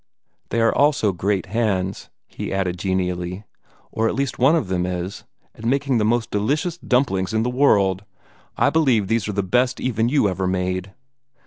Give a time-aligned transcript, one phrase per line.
[0.49, 3.43] They are also great hands," he added genially,
[3.91, 7.51] "or at least one of them is, at making the most delicious dumplings in the
[7.51, 8.03] world.
[8.57, 10.91] I believe these are the best even you ever made."